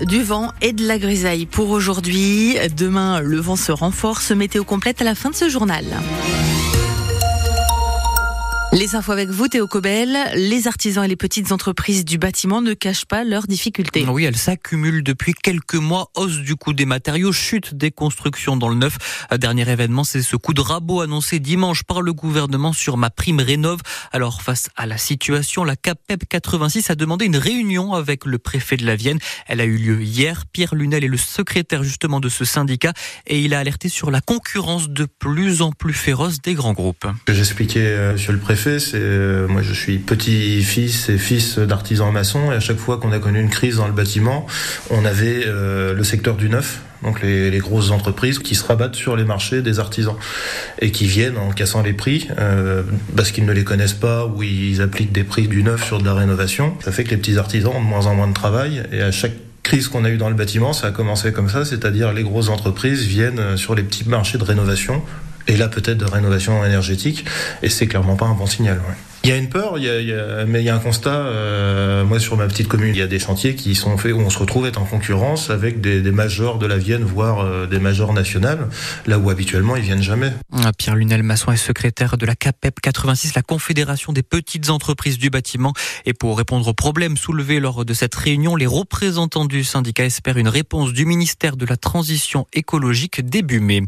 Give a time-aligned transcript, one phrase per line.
[0.00, 2.56] du vent et de la grisaille pour aujourd'hui.
[2.74, 4.30] Demain, le vent se renforce.
[4.30, 5.84] Météo complète à la fin de ce journal.
[8.74, 10.16] Les infos avec vous, Théo Cobel.
[10.34, 14.06] Les artisans et les petites entreprises du bâtiment ne cachent pas leurs difficultés.
[14.08, 16.10] Oui, elles s'accumulent depuis quelques mois.
[16.14, 18.96] Hausse du coût des matériaux, chute des constructions dans le neuf.
[19.38, 23.40] Dernier événement, c'est ce coup de rabot annoncé dimanche par le gouvernement sur ma prime
[23.40, 23.80] rénove.
[24.10, 28.78] Alors, face à la situation, la CAPEP 86 a demandé une réunion avec le préfet
[28.78, 29.18] de la Vienne.
[29.48, 30.44] Elle a eu lieu hier.
[30.50, 32.94] Pierre Lunel est le secrétaire justement de ce syndicat
[33.26, 37.06] et il a alerté sur la concurrence de plus en plus féroce des grands groupes.
[37.28, 42.52] J'expliquais, euh, sur le préfet, c'est euh, moi je suis petit-fils et fils d'artisans maçons
[42.52, 44.46] et à chaque fois qu'on a connu une crise dans le bâtiment,
[44.90, 49.16] on avait euh, le secteur du neuf donc les, grosses entreprises qui se rabattent sur
[49.16, 50.14] les marchés des artisans
[50.80, 52.84] et qui viennent en cassant les prix euh,
[53.16, 56.04] parce qu'ils ne les connaissent pas ou ils appliquent des prix du neuf sur de
[56.04, 56.74] la rénovation.
[56.84, 59.10] Ça fait que les petits artisans ont de moins en moins de travail et à
[59.10, 62.22] chaque crise qu'on a eu dans le bâtiment, ça a commencé comme ça, c'est-à-dire les
[62.22, 65.02] grosses entreprises viennent sur les petits marchés de rénovation
[65.48, 67.24] et là peut-être de rénovation énergétique,
[67.62, 68.80] et c'est clairement pas un bon signal.
[69.24, 70.74] Il y a une peur, il y a, il y a, mais il y a
[70.74, 71.14] un constat.
[71.14, 74.18] Euh, moi, sur ma petite commune, il y a des chantiers qui sont faits où
[74.18, 77.66] on se retrouve être en concurrence avec des, des majors de la Vienne, voire euh,
[77.66, 78.68] des majors nationales,
[79.06, 80.32] là où habituellement ils viennent jamais.
[80.64, 85.18] Ah, Pierre Lunel Masson est secrétaire de la CAPEP 86, la Confédération des petites entreprises
[85.18, 85.72] du bâtiment.
[86.04, 90.38] Et pour répondre aux problèmes soulevés lors de cette réunion, les représentants du syndicat espèrent
[90.38, 93.82] une réponse du ministère de la Transition écologique début mai.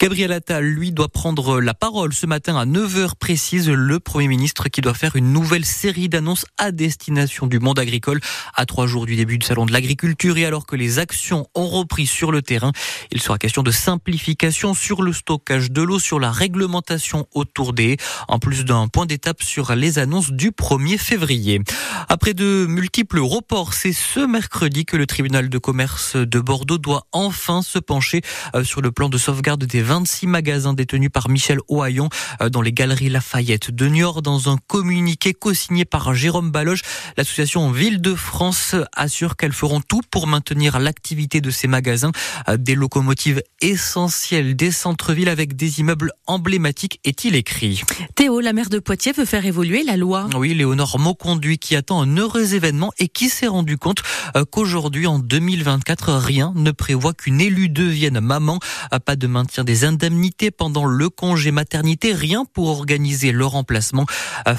[0.00, 3.70] Gabriel Attal, lui, doit prendre la parole ce matin à 9h précise.
[3.70, 8.20] Le Premier ministre qui doit faire une nouvelle série d'annonces à destination du monde agricole
[8.54, 11.68] à trois jours du début du salon de l'agriculture et alors que les actions ont
[11.68, 12.72] repris sur le terrain.
[13.10, 17.96] Il sera question de simplification sur le stockage de l'eau, sur la réglementation autour des,
[18.28, 21.60] en plus d'un point d'étape sur les annonces du 1er février.
[22.08, 27.06] Après de multiples reports, c'est ce mercredi que le tribunal de commerce de Bordeaux doit
[27.12, 28.22] enfin se pencher
[28.54, 32.08] euh, sur le plan de sauvegarde des 26 magasins détenus par Michel Ohaillon
[32.40, 36.82] euh, dans les galeries Lafayette de Niort dans un communiqué co-signé par Jérôme Baloche.
[37.16, 42.12] L'association Ville de France assure qu'elles feront tout pour maintenir l'activité de ces magasins.
[42.48, 47.82] Euh, des locomotives essentielles des centres-villes avec des immeubles emblématiques, est-il écrit.
[48.14, 50.28] Théo, la maire de Poitiers veut faire évoluer la loi.
[50.36, 54.04] Oui, Léonore Mauconduit qui attend un heureux événement et qui s'est rendu compte
[54.36, 58.60] euh, qu'aujourd'hui, en 2024, rien ne prévoit qu'une élue devienne maman.
[58.94, 64.06] Euh, pas de maintien des indemnités pendant le congé maternité, rien pour organiser le remplacement.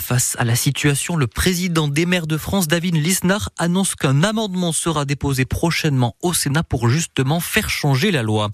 [0.02, 4.72] Face à la situation, le président des maires de France, David Lisnard, annonce qu'un amendement
[4.72, 8.50] sera déposé prochainement au Sénat pour justement faire changer la loi.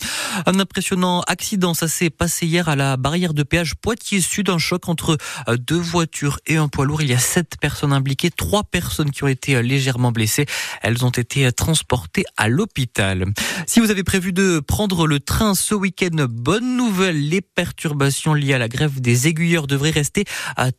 [0.45, 4.89] Un impressionnant accident, ça s'est passé hier à la barrière de péage Poitiers-Sud, un choc
[4.89, 7.01] entre euh, deux voitures et un poids lourd.
[7.01, 10.45] Il y a sept personnes impliquées, trois personnes qui ont été euh, légèrement blessées.
[10.81, 13.25] Elles ont été euh, transportées à l'hôpital.
[13.65, 18.53] Si vous avez prévu de prendre le train ce week-end, bonne nouvelle, les perturbations liées
[18.53, 20.25] à la grève des aiguilleurs devraient rester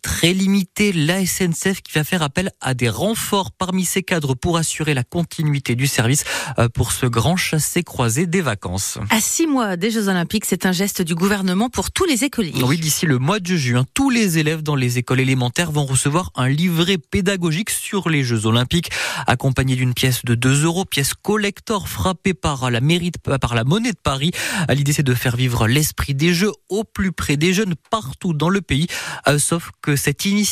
[0.02, 4.56] très limiter la SNCF qui va faire appel à des renforts parmi ses cadres pour
[4.56, 6.24] assurer la continuité du service
[6.58, 8.98] euh, pour ce grand chassé-croisé des vacances.
[9.10, 12.52] À six mois des Jeux Olympiques, c'est un geste du gouvernement pour tous les écoliers.
[12.64, 16.32] Oui, d'ici le mois de juin, tous les élèves dans les écoles élémentaires vont recevoir
[16.34, 18.90] un livret pédagogique sur les Jeux Olympiques,
[19.28, 23.92] accompagné d'une pièce de 2 euros, pièce collector frappée par la mairie, par la monnaie
[23.92, 24.32] de Paris.
[24.68, 28.48] L'idée, c'est de faire vivre l'esprit des Jeux au plus près des jeunes partout dans
[28.48, 28.88] le pays,
[29.28, 30.47] euh, sauf que cette initiative,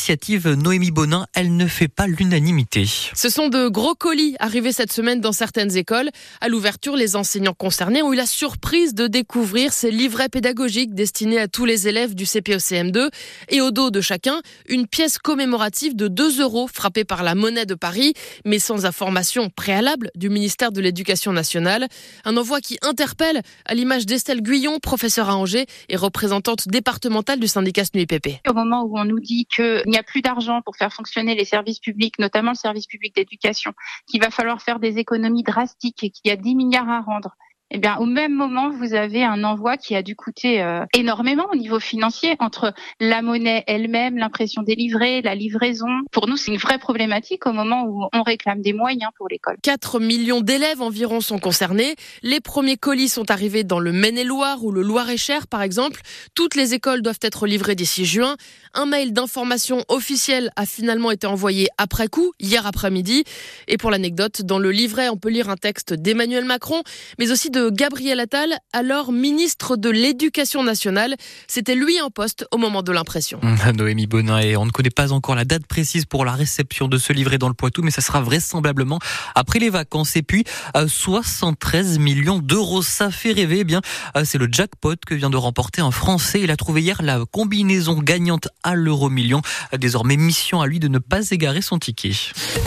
[0.55, 2.85] Noémie Bonin, elle ne fait pas l'unanimité.
[3.13, 6.09] Ce sont de gros colis arrivés cette semaine dans certaines écoles.
[6.41, 11.39] À l'ouverture, les enseignants concernés ont eu la surprise de découvrir ces livrets pédagogiques destinés
[11.39, 13.09] à tous les élèves du CPECM2
[13.49, 17.65] et au dos de chacun, une pièce commémorative de 2 euros frappée par la monnaie
[17.65, 18.13] de Paris,
[18.45, 21.87] mais sans information préalable du ministère de l'Éducation nationale.
[22.25, 27.47] Un envoi qui interpelle à l'image d'Estelle Guyon, professeure à Angers et représentante départementale du
[27.47, 28.39] syndicat SNUIPP.
[28.49, 29.47] Au moment où on nous dit
[29.87, 33.15] qu'il n'y a plus d'argent pour faire fonctionner les services publics, notamment le service public
[33.15, 33.71] d'éducation,
[34.05, 37.37] qu'il va falloir faire des économies drastiques et qu'il y a 10 milliards à rendre,
[37.69, 41.47] eh bien, au même moment, vous avez un envoi qui a dû coûter euh, énormément
[41.51, 45.87] au niveau financier entre la monnaie elle-même, l'impression des livrets, la livraison.
[46.11, 49.57] Pour nous, c'est une vraie problématique au moment où on réclame des moyens pour l'école.
[49.63, 51.95] 4 millions d'élèves environ sont concernés.
[52.23, 56.01] Les premiers colis sont arrivés dans le Maine-et-Loire ou le Loir-et-Cher, par exemple.
[56.35, 58.37] Toutes les écoles doivent être livrées d'ici juin.
[58.73, 63.25] Un mail d'information officiel a finalement été envoyé après coup, hier après-midi.
[63.67, 66.81] Et pour l'anecdote, dans le livret, on peut lire un texte d'Emmanuel Macron,
[67.19, 71.15] mais aussi de Gabriel Attal, alors ministre de l'Éducation nationale.
[71.47, 73.39] C'était lui en poste au moment de l'impression.
[73.75, 76.97] Noémie Bonin, et on ne connaît pas encore la date précise pour la réception de
[76.97, 78.99] ce livret dans le Poitou, mais ça sera vraisemblablement
[79.35, 80.15] après les vacances.
[80.15, 80.43] Et puis,
[80.87, 83.59] 73 millions d'euros, ça fait rêver.
[83.59, 83.81] Eh bien,
[84.23, 86.41] c'est le jackpot que vient de remporter un Français.
[86.41, 89.41] Il a trouvé hier la combinaison gagnante à l'euro million.
[89.77, 92.11] Désormais, mission à lui de ne pas égarer son ticket.